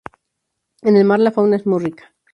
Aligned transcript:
En 0.81 0.97
el 0.97 1.05
mar 1.05 1.19
la 1.19 1.31
fauna 1.31 1.57
es 1.57 1.67
muy 1.67 1.83
rica. 1.83 2.15